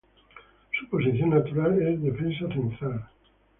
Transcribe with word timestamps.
Su 0.79 0.89
posición 0.89 1.29
natural 1.29 1.79
es 1.79 2.01
defensa 2.01 2.47
central. 2.47 3.07